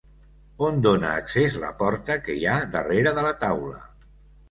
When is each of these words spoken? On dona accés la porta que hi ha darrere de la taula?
On 0.67 0.81
dona 0.85 1.11
accés 1.17 1.59
la 1.65 1.71
porta 1.83 2.19
que 2.25 2.41
hi 2.41 2.49
ha 2.49 2.59
darrere 2.79 3.17
de 3.21 3.31
la 3.31 3.39
taula? 3.47 3.83